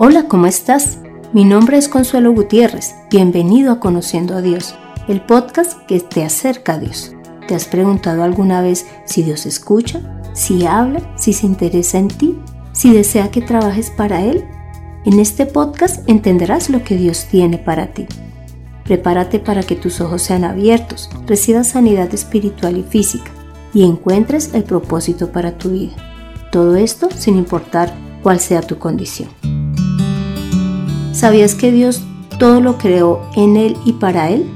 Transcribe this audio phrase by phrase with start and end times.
[0.00, 1.00] Hola, ¿cómo estás?
[1.32, 2.94] Mi nombre es Consuelo Gutiérrez.
[3.10, 4.76] Bienvenido a Conociendo a Dios,
[5.08, 7.16] el podcast que te acerca a Dios.
[7.48, 10.00] ¿Te has preguntado alguna vez si Dios escucha,
[10.34, 12.38] si habla, si se interesa en ti,
[12.70, 14.44] si desea que trabajes para Él?
[15.04, 18.06] En este podcast entenderás lo que Dios tiene para ti.
[18.84, 23.32] Prepárate para que tus ojos sean abiertos, recibas sanidad espiritual y física
[23.74, 25.96] y encuentres el propósito para tu vida.
[26.52, 27.92] Todo esto sin importar
[28.22, 29.57] cuál sea tu condición.
[31.18, 32.00] ¿Sabías que Dios
[32.38, 34.48] todo lo creó en Él y para Él?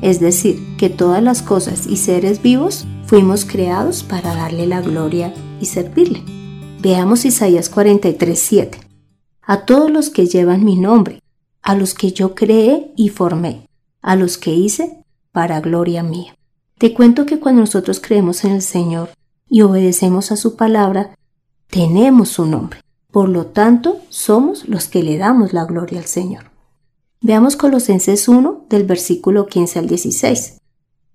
[0.00, 5.34] Es decir, que todas las cosas y seres vivos fuimos creados para darle la gloria
[5.60, 6.22] y servirle.
[6.80, 8.78] Veamos Isaías 43:7.
[9.42, 11.20] A todos los que llevan mi nombre,
[11.62, 13.66] a los que yo creé y formé,
[14.00, 16.36] a los que hice para gloria mía.
[16.78, 19.10] Te cuento que cuando nosotros creemos en el Señor
[19.50, 21.16] y obedecemos a su palabra,
[21.66, 22.82] tenemos su nombre.
[23.10, 26.50] Por lo tanto, somos los que le damos la gloria al Señor.
[27.22, 30.58] Veamos Colosenses 1 del versículo 15 al 16.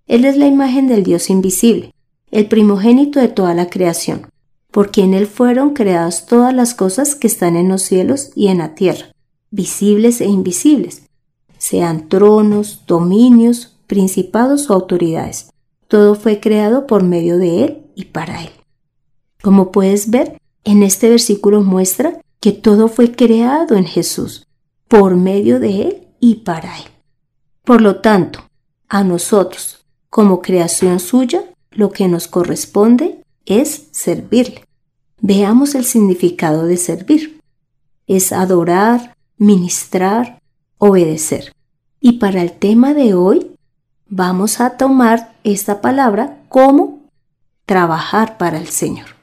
[0.07, 1.93] Él es la imagen del Dios invisible,
[2.31, 4.27] el primogénito de toda la creación,
[4.71, 8.57] por quien Él fueron creadas todas las cosas que están en los cielos y en
[8.57, 9.13] la tierra,
[9.51, 11.03] visibles e invisibles,
[11.59, 15.49] sean tronos, dominios, principados o autoridades.
[15.87, 18.49] Todo fue creado por medio de Él y para Él.
[19.41, 24.47] Como puedes ver, en este versículo muestra que todo fue creado en Jesús,
[24.87, 26.91] por medio de Él y para Él.
[27.63, 28.39] Por lo tanto,
[28.89, 34.65] a nosotros, como creación suya, lo que nos corresponde es servirle.
[35.19, 37.39] Veamos el significado de servir.
[38.07, 40.41] Es adorar, ministrar,
[40.77, 41.53] obedecer.
[41.99, 43.55] Y para el tema de hoy,
[44.07, 46.99] vamos a tomar esta palabra como
[47.65, 49.22] trabajar para el Señor.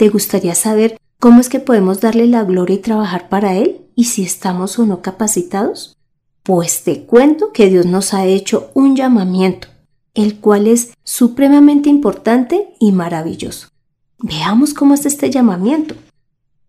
[0.00, 4.04] ¿Te gustaría saber cómo es que podemos darle la gloria y trabajar para Él y
[4.04, 5.94] si estamos o no capacitados?
[6.42, 9.68] Pues te cuento que Dios nos ha hecho un llamamiento,
[10.14, 13.68] el cual es supremamente importante y maravilloso.
[14.18, 15.94] Veamos cómo es este llamamiento.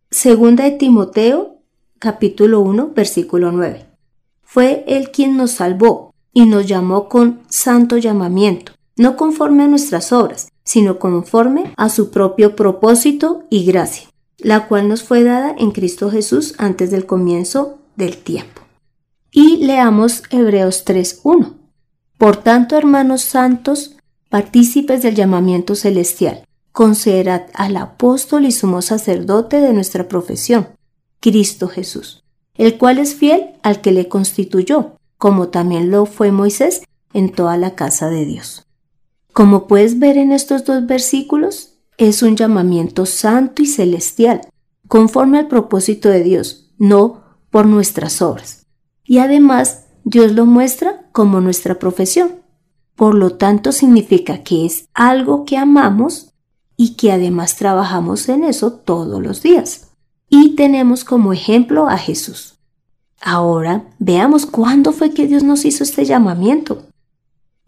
[0.09, 1.61] Segunda de Timoteo,
[1.99, 3.85] capítulo 1, versículo 9.
[4.41, 10.11] Fue Él quien nos salvó y nos llamó con santo llamamiento, no conforme a nuestras
[10.11, 15.71] obras, sino conforme a su propio propósito y gracia, la cual nos fue dada en
[15.71, 18.61] Cristo Jesús antes del comienzo del tiempo.
[19.33, 21.55] Y leamos Hebreos 3.1.
[22.17, 23.97] Por tanto, hermanos santos,
[24.29, 30.69] partícipes del llamamiento celestial, considerad al apóstol y sumo sacerdote de nuestra profesión,
[31.19, 32.23] Cristo Jesús,
[32.55, 36.83] el cual es fiel al que le constituyó, como también lo fue Moisés
[37.13, 38.65] en toda la casa de Dios.
[39.33, 44.41] Como puedes ver en estos dos versículos, es un llamamiento santo y celestial,
[44.87, 48.65] conforme al propósito de Dios, no por nuestras obras.
[49.05, 52.41] Y además, Dios lo muestra como nuestra profesión.
[52.95, 56.33] Por lo tanto, significa que es algo que amamos
[56.75, 59.91] y que además trabajamos en eso todos los días.
[60.29, 62.55] Y tenemos como ejemplo a Jesús.
[63.21, 66.87] Ahora, veamos cuándo fue que Dios nos hizo este llamamiento.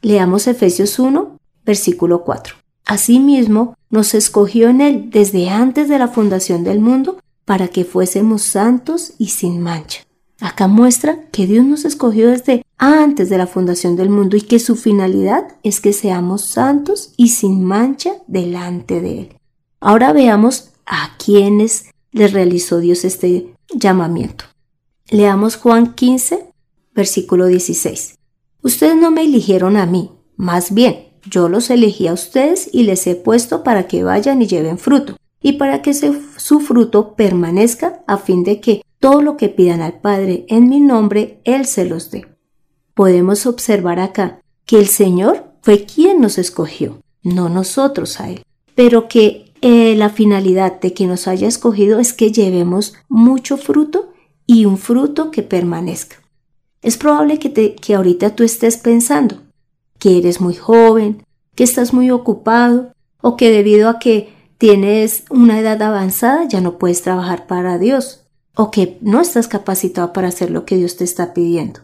[0.01, 1.33] Leamos Efesios 1,
[1.66, 2.56] versículo 4.
[2.85, 8.41] Asimismo, nos escogió en Él desde antes de la fundación del mundo para que fuésemos
[8.41, 10.03] santos y sin mancha.
[10.40, 14.59] Acá muestra que Dios nos escogió desde antes de la fundación del mundo y que
[14.59, 19.38] su finalidad es que seamos santos y sin mancha delante de Él.
[19.80, 24.45] Ahora veamos a quienes les realizó Dios este llamamiento.
[25.09, 26.45] Leamos Juan 15,
[26.94, 28.16] versículo 16.
[28.63, 33.06] Ustedes no me eligieron a mí, más bien yo los elegí a ustedes y les
[33.08, 38.18] he puesto para que vayan y lleven fruto, y para que su fruto permanezca a
[38.18, 42.12] fin de que todo lo que pidan al Padre en mi nombre, Él se los
[42.12, 42.26] dé.
[42.94, 48.44] Podemos observar acá que el Señor fue quien nos escogió, no nosotros a Él,
[48.76, 54.14] pero que eh, la finalidad de que nos haya escogido es que llevemos mucho fruto
[54.46, 56.18] y un fruto que permanezca.
[56.81, 59.42] Es probable que, que ahorita tú estés pensando,
[60.04, 61.24] que eres muy joven,
[61.56, 62.92] que estás muy ocupado
[63.22, 68.26] o que debido a que tienes una edad avanzada ya no puedes trabajar para Dios
[68.54, 71.80] o que no estás capacitado para hacer lo que Dios te está pidiendo.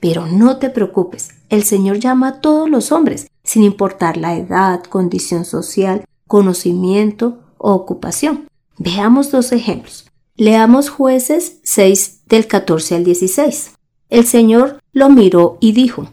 [0.00, 4.82] Pero no te preocupes, el Señor llama a todos los hombres, sin importar la edad,
[4.82, 8.48] condición social, conocimiento o ocupación.
[8.78, 10.10] Veamos dos ejemplos.
[10.34, 13.74] Leamos jueces 6 del 14 al 16.
[14.08, 16.08] El Señor lo miró y dijo,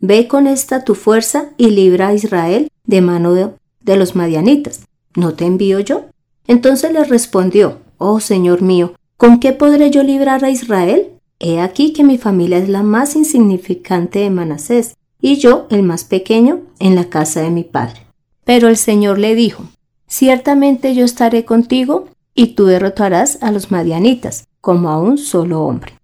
[0.00, 4.80] Ve con esta tu fuerza y libra a Israel de mano de, los madianitas.
[5.14, 6.06] ¿No te envío yo?
[6.46, 11.10] Entonces le respondió, Oh Señor mío, ¿Con qué podré yo librar a Israel?
[11.40, 16.04] He aquí que mi familia es la más insignificante de Manasés, y yo el más
[16.04, 18.06] pequeño en la casa de mi padre.
[18.44, 19.64] Pero el Señor le dijo,
[20.06, 25.98] Ciertamente yo estaré contigo, y tú derrotarás a los madianitas, como a un solo hombre.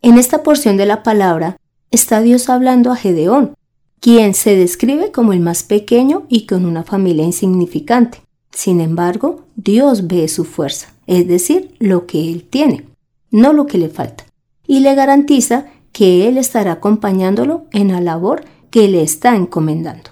[0.00, 1.58] En esta porción de la palabra
[1.92, 3.54] está Dios hablando a Gedeón,
[4.00, 8.20] quien se describe como el más pequeño y con una familia insignificante.
[8.50, 12.88] Sin embargo, Dios ve su fuerza, es decir, lo que Él tiene,
[13.30, 14.24] no lo que le falta,
[14.66, 20.10] y le garantiza que Él estará acompañándolo en la labor que le está encomendando.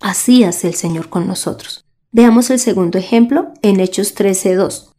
[0.00, 1.84] Así hace el Señor con nosotros.
[2.12, 4.90] Veamos el segundo ejemplo en Hechos 13.2.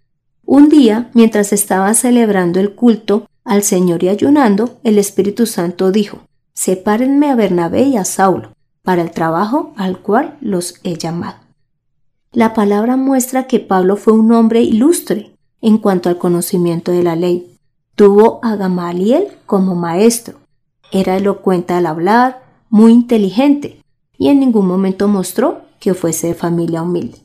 [0.46, 6.20] Un día, mientras estaba celebrando el culto al Señor y ayunando, el Espíritu Santo dijo,
[6.54, 8.52] Sepárenme a Bernabé y a Saulo
[8.82, 11.38] para el trabajo al cual los he llamado.
[12.32, 17.16] La palabra muestra que Pablo fue un hombre ilustre en cuanto al conocimiento de la
[17.16, 17.58] ley.
[17.96, 20.40] Tuvo a Gamaliel como maestro.
[20.92, 23.82] Era elocuente al hablar, muy inteligente,
[24.18, 27.20] y en ningún momento mostró que fuese de familia humilde.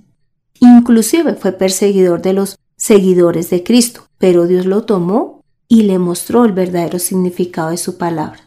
[0.60, 5.39] Inclusive fue perseguidor de los seguidores de Cristo, pero Dios lo tomó
[5.70, 8.40] y le mostró el verdadero significado de su palabra.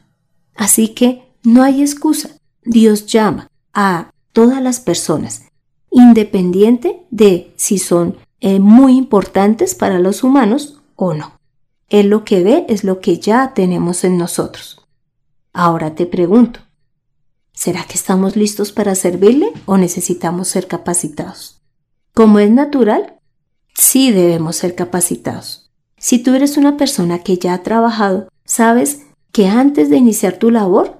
[0.55, 2.31] Así que no hay excusa.
[2.65, 5.43] Dios llama a todas las personas,
[5.89, 11.39] independiente de si son eh, muy importantes para los humanos o no.
[11.87, 14.85] Él lo que ve es lo que ya tenemos en nosotros.
[15.53, 16.59] Ahora te pregunto,
[17.53, 21.61] ¿será que estamos listos para servirle o necesitamos ser capacitados?
[22.13, 23.17] Como es natural,
[23.75, 25.62] sí debemos ser capacitados.
[26.03, 30.51] Si tú eres una persona que ya ha trabajado, sabes que antes de iniciar tu
[30.51, 30.97] labor,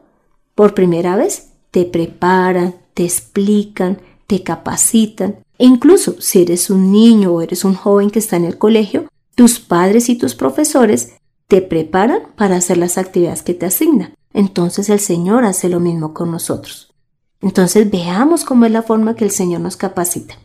[0.56, 5.40] por primera vez, te preparan, te explican, te capacitan.
[5.58, 9.10] E incluso si eres un niño o eres un joven que está en el colegio,
[9.36, 11.16] tus padres y tus profesores
[11.50, 14.14] te preparan para hacer las actividades que te asignan.
[14.32, 16.94] Entonces el Señor hace lo mismo con nosotros.
[17.42, 20.36] Entonces veamos cómo es la forma que el Señor nos capacita.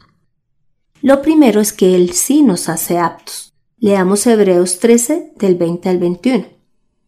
[1.00, 3.47] Lo primero es que Él sí nos hace aptos.
[3.80, 6.46] Leamos Hebreos 13 del 20 al 21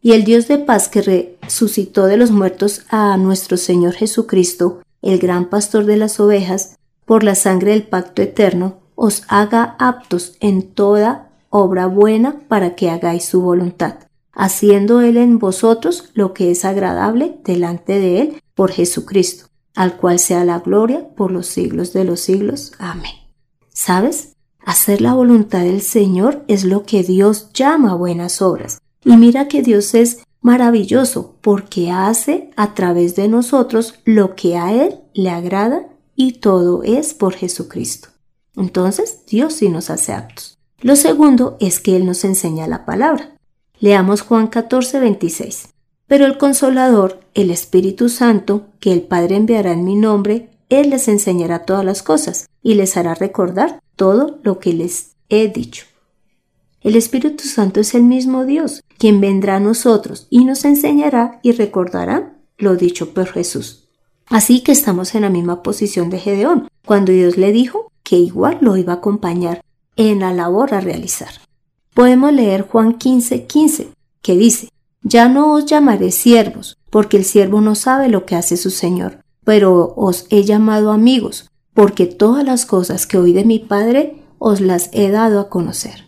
[0.01, 5.19] y el Dios de paz que resucitó de los muertos a nuestro Señor Jesucristo, el
[5.19, 10.61] gran pastor de las ovejas, por la sangre del pacto eterno, os haga aptos en
[10.63, 13.95] toda obra buena para que hagáis su voluntad,
[14.31, 20.19] haciendo Él en vosotros lo que es agradable delante de Él por Jesucristo, al cual
[20.19, 22.71] sea la gloria por los siglos de los siglos.
[22.79, 23.11] Amén.
[23.73, 24.30] ¿Sabes?
[24.65, 29.61] Hacer la voluntad del Señor es lo que Dios llama buenas obras y mira que
[29.61, 35.87] Dios es maravilloso porque hace a través de nosotros lo que a Él le agrada
[36.15, 38.09] y todo es por Jesucristo.
[38.55, 40.57] Entonces Dios sí nos hace aptos.
[40.81, 43.35] Lo segundo es que Él nos enseña la palabra.
[43.79, 45.69] Leamos Juan 14, 26.
[46.05, 51.09] Pero el consolador, el Espíritu Santo, que el Padre enviará en mi nombre, Él les
[51.09, 55.85] enseñará todas las cosas y les hará recordar todo lo que les he dicho.
[56.79, 61.51] El Espíritu Santo es el mismo Dios, quien vendrá a nosotros y nos enseñará y
[61.51, 63.89] recordará lo dicho por Jesús.
[64.27, 68.59] Así que estamos en la misma posición de Gedeón, cuando Dios le dijo que igual
[68.61, 69.61] lo iba a acompañar
[69.97, 71.33] en la labor a realizar.
[71.93, 73.89] Podemos leer Juan 15, 15,
[74.21, 74.69] que dice,
[75.03, 79.20] Ya no os llamaré siervos, porque el siervo no sabe lo que hace su Señor,
[79.43, 84.61] pero os he llamado amigos, porque todas las cosas que oí de mi Padre os
[84.61, 86.05] las he dado a conocer.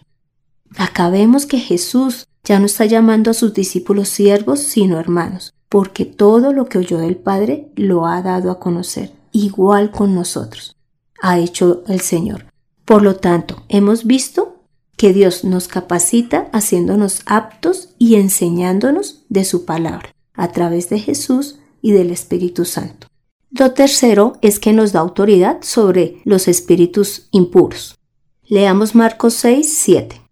[0.77, 6.05] Acá vemos que Jesús ya no está llamando a sus discípulos siervos, sino hermanos, porque
[6.05, 10.75] todo lo que oyó del Padre lo ha dado a conocer, igual con nosotros,
[11.21, 12.45] ha hecho el Señor.
[12.85, 14.57] Por lo tanto, hemos visto
[14.97, 21.59] que Dios nos capacita haciéndonos aptos y enseñándonos de su palabra, a través de Jesús
[21.81, 23.07] y del Espíritu Santo.
[23.57, 27.97] Lo tercero es que nos da autoridad sobre los espíritus impuros.
[28.43, 30.23] Leamos Marcos 6, 7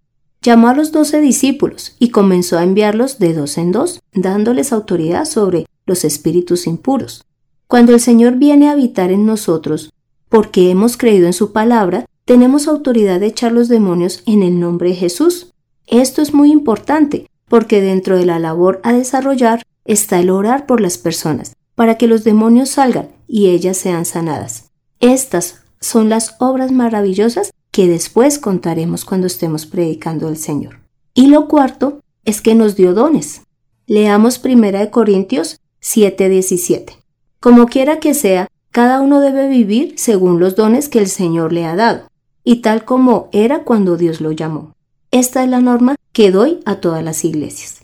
[0.42, 5.26] llamó a los doce discípulos y comenzó a enviarlos de dos en dos, dándoles autoridad
[5.26, 7.24] sobre los espíritus impuros.
[7.68, 9.94] Cuando el Señor viene a habitar en nosotros,
[10.30, 14.90] porque hemos creído en su palabra, tenemos autoridad de echar los demonios en el nombre
[14.90, 15.54] de Jesús.
[15.88, 20.82] Esto es muy importante, porque dentro de la labor a desarrollar está el orar por
[20.82, 24.70] las personas, para que los demonios salgan y ellas sean sanadas.
[25.00, 30.78] Estas son las obras maravillosas que después contaremos cuando estemos predicando al Señor.
[31.16, 33.42] Y lo cuarto es que nos dio dones.
[33.88, 37.00] Leamos 1 Corintios 7:17.
[37.40, 41.66] Como quiera que sea, cada uno debe vivir según los dones que el Señor le
[41.66, 42.10] ha dado,
[42.44, 44.76] y tal como era cuando Dios lo llamó.
[45.10, 47.81] Esta es la norma que doy a todas las iglesias.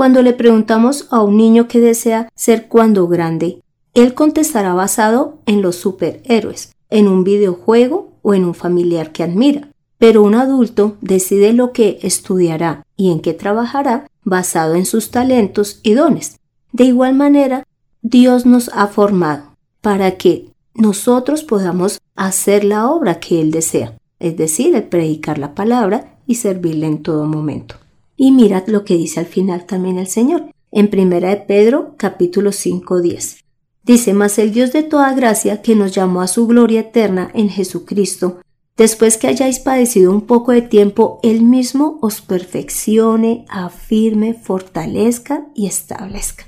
[0.00, 3.60] Cuando le preguntamos a un niño qué desea ser cuando grande,
[3.92, 9.68] él contestará basado en los superhéroes, en un videojuego o en un familiar que admira.
[9.98, 15.80] Pero un adulto decide lo que estudiará y en qué trabajará basado en sus talentos
[15.82, 16.38] y dones.
[16.72, 17.66] De igual manera,
[18.00, 24.34] Dios nos ha formado para que nosotros podamos hacer la obra que Él desea, es
[24.38, 27.74] decir, el predicar la palabra y servirle en todo momento.
[28.22, 32.52] Y mirad lo que dice al final también el Señor, en Primera de Pedro capítulo
[32.52, 33.42] 5, 10.
[33.82, 37.48] Dice, mas el Dios de toda gracia, que nos llamó a su gloria eterna en
[37.48, 38.42] Jesucristo,
[38.76, 45.66] después que hayáis padecido un poco de tiempo, Él mismo os perfeccione, afirme, fortalezca y
[45.66, 46.44] establezca.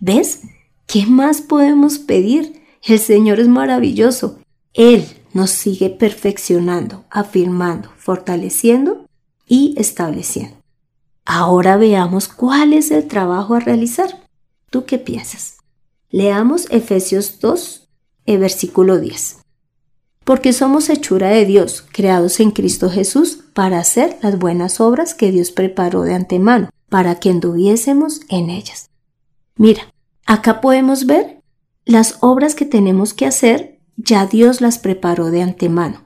[0.00, 0.40] ¿Ves?
[0.88, 2.64] ¿Qué más podemos pedir?
[2.82, 4.40] El Señor es maravilloso.
[4.74, 9.06] Él nos sigue perfeccionando, afirmando, fortaleciendo
[9.46, 10.55] y estableciendo.
[11.28, 14.22] Ahora veamos cuál es el trabajo a realizar.
[14.70, 15.56] ¿Tú qué piensas?
[16.08, 17.88] Leamos Efesios 2,
[18.26, 19.38] el versículo 10.
[20.22, 25.32] Porque somos hechura de Dios, creados en Cristo Jesús, para hacer las buenas obras que
[25.32, 28.88] Dios preparó de antemano, para que anduviésemos en ellas.
[29.56, 29.92] Mira,
[30.26, 31.42] acá podemos ver
[31.84, 36.04] las obras que tenemos que hacer, ya Dios las preparó de antemano.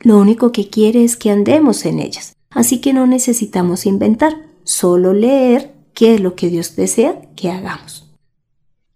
[0.00, 5.12] Lo único que quiere es que andemos en ellas, así que no necesitamos inventar, solo
[5.12, 8.10] leer qué es lo que Dios desea que hagamos.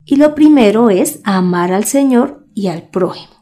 [0.05, 3.35] Y lo primero es amar al Señor y al prójimo.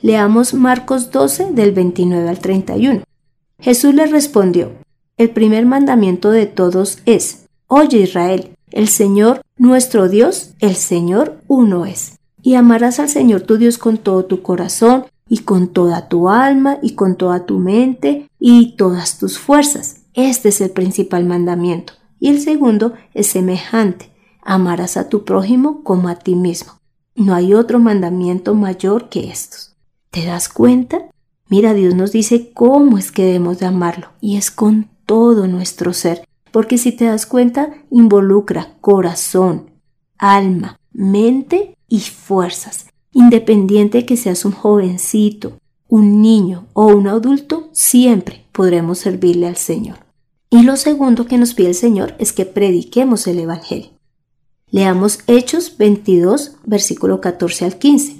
[0.00, 3.02] Leamos Marcos 12 del 29 al 31.
[3.58, 4.72] Jesús le respondió,
[5.16, 11.86] el primer mandamiento de todos es, Oye Israel, el Señor nuestro Dios, el Señor uno
[11.86, 12.18] es.
[12.42, 16.78] Y amarás al Señor tu Dios con todo tu corazón y con toda tu alma
[16.82, 20.02] y con toda tu mente y todas tus fuerzas.
[20.14, 21.92] Este es el principal mandamiento.
[22.18, 26.74] Y el segundo es semejante amarás a tu prójimo como a ti mismo.
[27.16, 29.74] No hay otro mandamiento mayor que estos.
[30.10, 31.10] ¿Te das cuenta?
[31.48, 35.92] Mira, Dios nos dice cómo es que debemos de amarlo y es con todo nuestro
[35.92, 39.70] ser, porque si te das cuenta, involucra corazón,
[40.18, 42.86] alma, mente y fuerzas.
[43.12, 50.03] Independiente que seas un jovencito, un niño o un adulto, siempre podremos servirle al Señor.
[50.54, 53.90] Y lo segundo que nos pide el Señor es que prediquemos el Evangelio.
[54.70, 58.18] Leamos Hechos 22, versículo 14 al 15.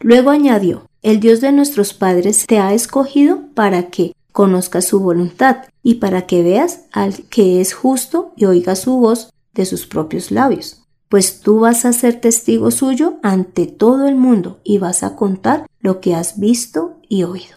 [0.00, 5.68] Luego añadió, el Dios de nuestros padres te ha escogido para que conozcas su voluntad
[5.82, 10.30] y para que veas al que es justo y oigas su voz de sus propios
[10.30, 10.82] labios.
[11.08, 15.66] Pues tú vas a ser testigo suyo ante todo el mundo y vas a contar
[15.78, 17.56] lo que has visto y oído.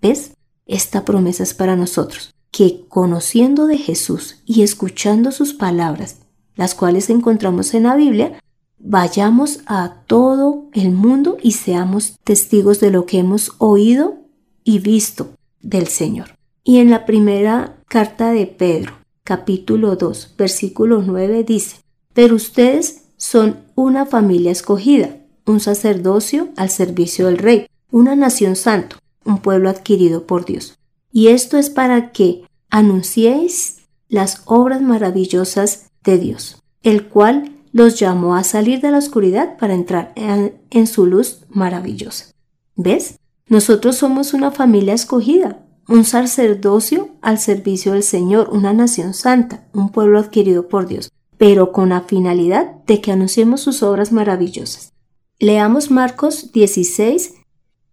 [0.00, 0.30] ¿Ves?
[0.64, 6.18] Esta promesa es para nosotros, que conociendo de Jesús y escuchando sus palabras
[6.54, 8.38] las cuales encontramos en la Biblia,
[8.78, 14.18] vayamos a todo el mundo y seamos testigos de lo que hemos oído
[14.62, 15.30] y visto
[15.62, 16.36] del Señor.
[16.62, 18.92] Y en la primera carta de Pedro,
[19.24, 21.78] capítulo 2, versículo 9 dice,
[22.12, 28.98] pero ustedes son una familia escogida, un sacerdocio al servicio del rey, una nación santo,
[29.24, 30.78] un pueblo adquirido por Dios.
[31.16, 33.76] Y esto es para que anunciéis
[34.08, 39.74] las obras maravillosas de Dios, el cual los llamó a salir de la oscuridad para
[39.74, 42.32] entrar en, su luz maravillosa.
[42.74, 43.20] ¿Ves?
[43.46, 49.90] Nosotros somos una familia escogida, un sacerdocio al servicio del Señor, una nación santa, un
[49.90, 54.92] pueblo adquirido por Dios, pero con la finalidad de que anunciemos sus obras maravillosas.
[55.38, 57.34] Leamos Marcos 16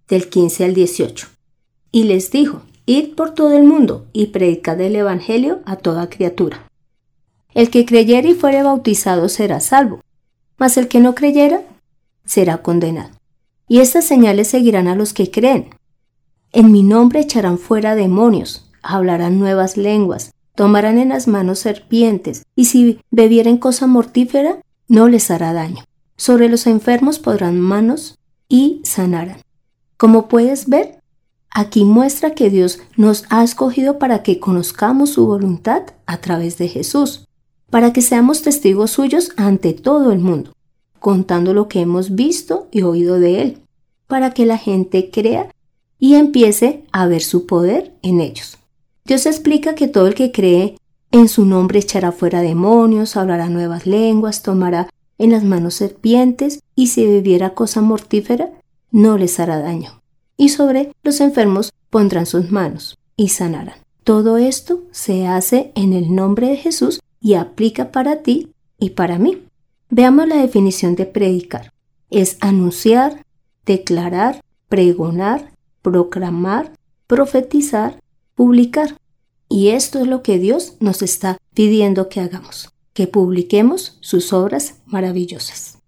[0.07, 1.27] del 15 al 18.
[1.91, 6.67] Y les dijo, Id por todo el mundo y predicad el Evangelio a toda criatura.
[7.53, 10.01] El que creyere y fuere bautizado será salvo,
[10.57, 11.61] mas el que no creyera
[12.25, 13.11] será condenado.
[13.69, 15.69] Y estas señales seguirán a los que creen.
[16.51, 22.65] En mi nombre echarán fuera demonios, hablarán nuevas lenguas, tomarán en las manos serpientes, y
[22.65, 25.85] si bebieren cosa mortífera, no les hará daño.
[26.17, 28.19] Sobre los enfermos podrán manos
[28.49, 29.37] y sanarán.
[29.95, 31.00] Como puedes ver,
[31.51, 36.67] aquí muestra que Dios nos ha escogido para que conozcamos su voluntad a través de
[36.67, 37.27] Jesús
[37.71, 40.51] para que seamos testigos suyos ante todo el mundo,
[40.99, 43.57] contando lo que hemos visto y oído de Él,
[44.05, 45.49] para que la gente crea
[45.97, 48.57] y empiece a ver su poder en ellos.
[49.05, 50.77] Dios explica que todo el que cree
[51.11, 56.87] en su nombre echará fuera demonios, hablará nuevas lenguas, tomará en las manos serpientes y
[56.87, 58.51] si bebiera cosa mortífera,
[58.91, 60.00] no les hará daño.
[60.41, 63.75] Y sobre los enfermos pondrán sus manos y sanarán.
[64.03, 69.19] Todo esto se hace en el nombre de Jesús y aplica para ti y para
[69.19, 69.43] mí.
[69.91, 71.71] Veamos la definición de predicar.
[72.09, 73.23] Es anunciar,
[73.67, 75.51] declarar, pregonar,
[75.83, 76.73] proclamar,
[77.05, 78.01] profetizar,
[78.33, 78.97] publicar.
[79.47, 84.79] Y esto es lo que Dios nos está pidiendo que hagamos, que publiquemos sus obras
[84.87, 85.80] maravillosas.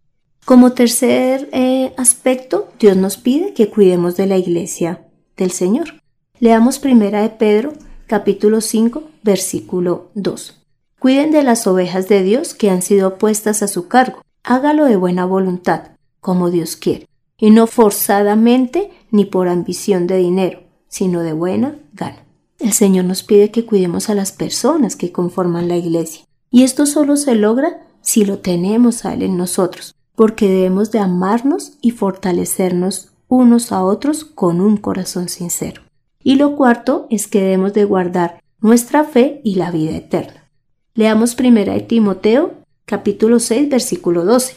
[0.45, 5.07] Como tercer eh, aspecto, Dios nos pide que cuidemos de la iglesia
[5.37, 6.01] del Señor.
[6.37, 7.71] Leamos primera de Pedro,
[8.07, 10.61] capítulo 5, versículo 2.
[10.99, 14.21] Cuiden de las ovejas de Dios que han sido puestas a su cargo.
[14.43, 17.07] Hágalo de buena voluntad, como Dios quiere,
[17.37, 20.59] y no forzadamente ni por ambición de dinero,
[20.89, 22.25] sino de buena gana.
[22.59, 26.85] El Señor nos pide que cuidemos a las personas que conforman la iglesia, y esto
[26.85, 31.91] solo se logra si lo tenemos a Él en nosotros, porque debemos de amarnos y
[31.91, 35.81] fortalecernos unos a otros con un corazón sincero.
[36.23, 40.49] Y lo cuarto es que debemos de guardar nuestra fe y la vida eterna.
[40.93, 42.53] Leamos primera de Timoteo,
[42.85, 44.55] capítulo 6, versículo 12.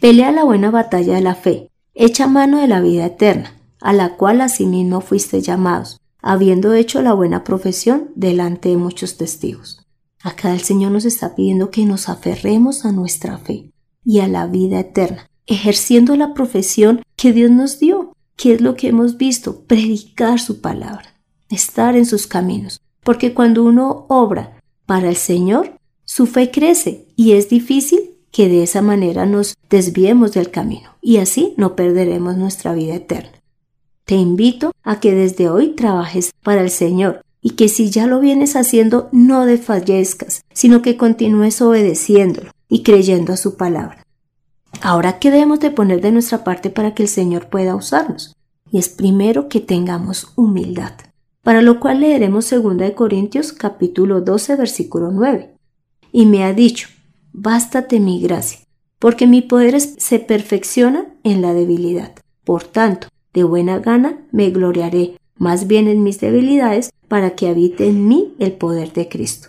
[0.00, 4.16] Pelea la buena batalla de la fe, echa mano de la vida eterna, a la
[4.16, 9.86] cual asimismo fuiste llamados, habiendo hecho la buena profesión delante de muchos testigos.
[10.22, 13.70] Acá el Señor nos está pidiendo que nos aferremos a nuestra fe,
[14.06, 18.76] y a la vida eterna, ejerciendo la profesión que Dios nos dio, que es lo
[18.76, 21.14] que hemos visto, predicar su palabra,
[21.50, 27.32] estar en sus caminos, porque cuando uno obra para el Señor, su fe crece y
[27.32, 27.98] es difícil
[28.30, 33.32] que de esa manera nos desviemos del camino y así no perderemos nuestra vida eterna.
[34.04, 38.20] Te invito a que desde hoy trabajes para el Señor y que si ya lo
[38.20, 44.02] vienes haciendo no desfallezcas, sino que continúes obedeciéndolo, y creyendo a su palabra.
[44.82, 48.34] Ahora, ¿qué debemos de poner de nuestra parte para que el Señor pueda usarnos?
[48.70, 50.92] Y es primero que tengamos humildad,
[51.42, 55.54] para lo cual leeremos 2 Corintios capítulo 12 versículo 9.
[56.12, 56.88] Y me ha dicho,
[57.32, 58.60] bástate mi gracia,
[58.98, 62.12] porque mi poder se perfecciona en la debilidad.
[62.44, 67.86] Por tanto, de buena gana me gloriaré más bien en mis debilidades para que habite
[67.86, 69.48] en mí el poder de Cristo.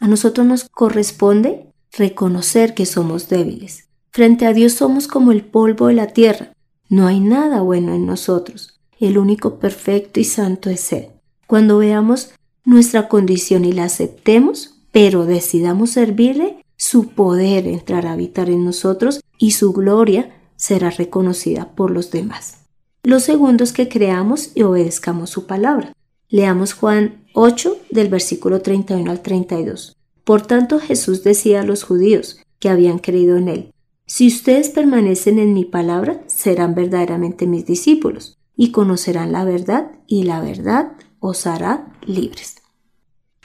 [0.00, 3.88] A nosotros nos corresponde reconocer que somos débiles.
[4.10, 6.52] Frente a Dios somos como el polvo de la tierra.
[6.88, 8.80] No hay nada bueno en nosotros.
[8.98, 11.08] El único perfecto y santo es Él.
[11.46, 12.30] Cuando veamos
[12.64, 19.20] nuestra condición y la aceptemos, pero decidamos servirle, su poder entrará a habitar en nosotros
[19.38, 22.64] y su gloria será reconocida por los demás.
[23.02, 25.92] Lo segundo es que creamos y obedezcamos su palabra.
[26.28, 29.95] Leamos Juan 8 del versículo 31 al 32.
[30.26, 33.72] Por tanto Jesús decía a los judíos que habían creído en él,
[34.06, 40.24] Si ustedes permanecen en mi palabra, serán verdaderamente mis discípulos, y conocerán la verdad, y
[40.24, 42.56] la verdad os hará libres.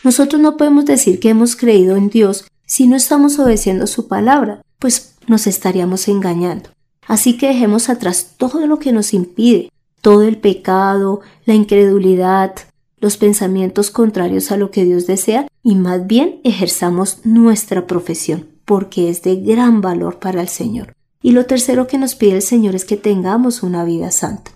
[0.03, 4.63] Nosotros no podemos decir que hemos creído en Dios si no estamos obedeciendo su palabra,
[4.79, 6.71] pues nos estaríamos engañando.
[7.05, 9.69] Así que dejemos atrás todo lo que nos impide,
[10.01, 12.55] todo el pecado, la incredulidad,
[13.01, 19.09] los pensamientos contrarios a lo que Dios desea y más bien ejerzamos nuestra profesión, porque
[19.09, 20.93] es de gran valor para el Señor.
[21.21, 24.51] Y lo tercero que nos pide el Señor es que tengamos una vida santa.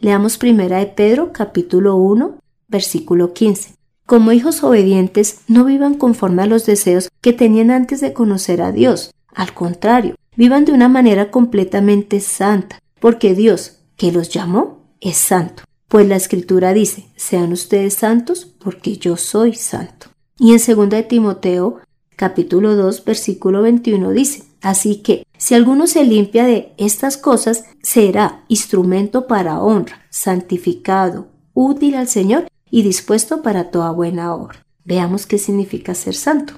[0.00, 3.74] Leamos primera de Pedro capítulo 1 versículo 15.
[4.06, 8.72] Como hijos obedientes, no vivan conforme a los deseos que tenían antes de conocer a
[8.72, 9.12] Dios.
[9.34, 15.64] Al contrario, vivan de una manera completamente santa, porque Dios, que los llamó, es santo.
[15.90, 20.06] Pues la escritura dice, sean ustedes santos porque yo soy santo.
[20.38, 21.80] Y en 2 de Timoteo
[22.14, 28.44] capítulo 2 versículo 21 dice, así que si alguno se limpia de estas cosas, será
[28.46, 34.64] instrumento para honra, santificado, útil al Señor y dispuesto para toda buena obra.
[34.84, 36.52] Veamos qué significa ser santo.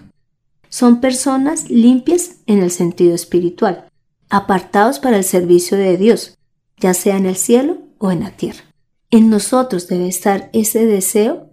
[0.68, 3.88] Son personas limpias en el sentido espiritual,
[4.28, 6.36] apartados para el servicio de Dios,
[6.76, 8.64] ya sea en el cielo o en la tierra.
[9.12, 11.50] En nosotros debe estar ese deseo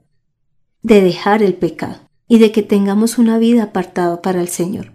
[0.82, 4.94] de dejar el pecado y de que tengamos una vida apartada para el Señor.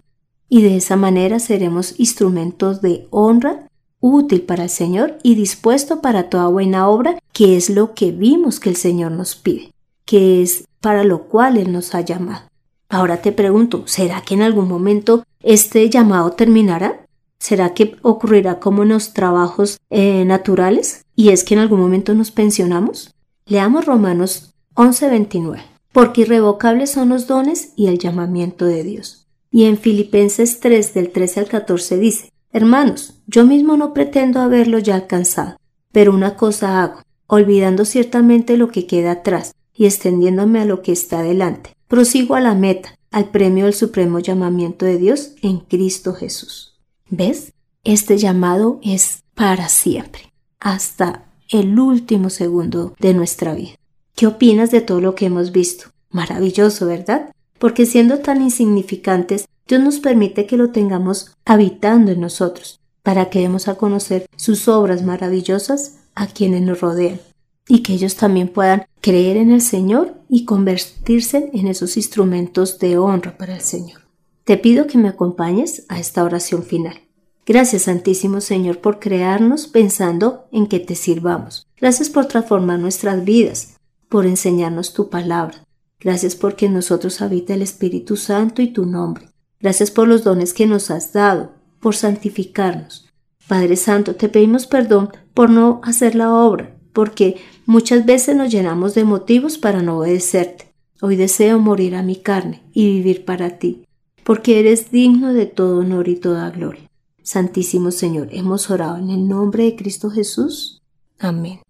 [0.49, 3.69] Y de esa manera seremos instrumentos de honra,
[4.01, 8.61] útil para el Señor y dispuesto para toda buena obra, que es lo que vimos
[8.61, 9.71] que el Señor nos pide,
[10.07, 12.49] que es para lo cual Él nos ha llamado.
[12.89, 17.04] Ahora te pregunto, ¿será que en algún momento este llamado terminará?
[17.39, 21.05] ¿Será que ocurrirá como en los trabajos eh, naturales?
[21.17, 23.15] y es que en algún momento nos pensionamos.
[23.47, 29.27] Leamos Romanos 11:29, porque irrevocables son los dones y el llamamiento de Dios.
[29.51, 34.79] Y en Filipenses 3 del 13 al 14 dice, Hermanos, yo mismo no pretendo haberlo
[34.79, 35.57] ya alcanzado,
[35.93, 40.93] pero una cosa hago, olvidando ciertamente lo que queda atrás y extendiéndome a lo que
[40.93, 41.71] está delante.
[41.89, 46.74] Prosigo a la meta, al premio del supremo llamamiento de Dios en Cristo Jesús.
[47.11, 47.53] ¿Ves?
[47.85, 53.75] Este llamado es para siempre, hasta el último segundo de nuestra vida.
[54.17, 55.87] ¿Qué opinas de todo lo que hemos visto?
[56.11, 57.31] Maravilloso, ¿verdad?
[57.59, 63.41] Porque siendo tan insignificantes, Dios nos permite que lo tengamos habitando en nosotros, para que
[63.41, 67.21] demos a conocer sus obras maravillosas a quienes nos rodean
[67.69, 72.99] y que ellos también puedan creer en el Señor y convertirse en esos instrumentos de
[72.99, 74.04] honra para el Señor.
[74.45, 77.01] Te pido que me acompañes a esta oración final.
[77.47, 81.67] Gracias Santísimo Señor por crearnos pensando en que te sirvamos.
[81.79, 83.77] Gracias por transformar nuestras vidas,
[84.11, 85.65] por enseñarnos tu palabra.
[85.99, 89.31] Gracias porque en nosotros habita el Espíritu Santo y tu nombre.
[89.61, 93.09] Gracias por los dones que nos has dado, por santificarnos.
[93.49, 98.95] Padre Santo, te pedimos perdón por no hacer la obra, porque muchas veces nos llenamos
[98.95, 100.75] de motivos para no obedecerte.
[101.01, 103.85] Hoy deseo morir a mi carne y vivir para ti,
[104.25, 106.91] porque eres digno de todo honor y toda gloria.
[107.23, 110.83] Santísimo Señor, hemos orado en el nombre de Cristo Jesús.
[111.19, 111.61] Amén.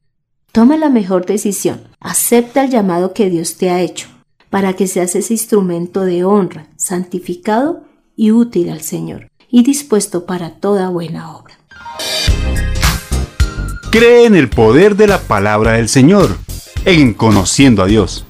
[0.53, 1.83] Toma la mejor decisión.
[2.01, 4.09] Acepta el llamado que Dios te ha hecho
[4.55, 7.83] para que seas ese instrumento de honra, santificado
[8.15, 11.59] y útil al Señor, y dispuesto para toda buena obra.
[13.91, 16.37] Cree en el poder de la palabra del Señor,
[16.85, 18.25] en conociendo a Dios.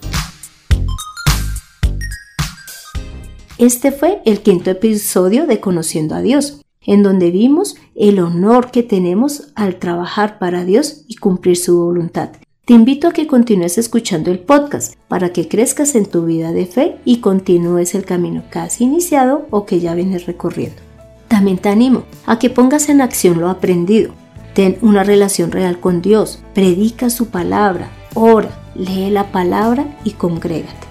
[3.59, 8.83] Este fue el quinto episodio de Conociendo a Dios, en donde vimos el honor que
[8.83, 12.31] tenemos al trabajar para Dios y cumplir su voluntad.
[12.64, 16.67] Te invito a que continúes escuchando el podcast para que crezcas en tu vida de
[16.67, 20.83] fe y continúes el camino casi iniciado o que ya vienes recorriendo.
[21.29, 24.14] También te animo a que pongas en acción lo aprendido
[24.55, 30.87] Ten una relación real con Dios, predica su palabra, ora, lee la palabra y congrégate.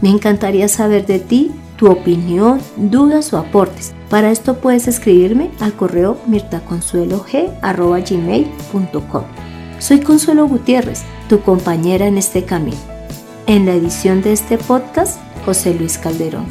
[0.00, 1.50] Me encantaría saber de ti
[1.82, 3.92] tu opinión, dudas o aportes.
[4.08, 9.22] Para esto puedes escribirme al correo mirtaconsuelog.gmail.com
[9.80, 12.78] Soy Consuelo Gutiérrez, tu compañera en este camino.
[13.48, 16.46] En la edición de este podcast, José Luis Calderón.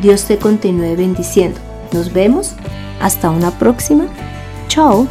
[0.00, 1.60] Dios te continúe bendiciendo.
[1.92, 2.54] Nos vemos.
[3.02, 4.06] Hasta una próxima.
[4.68, 5.06] Chao.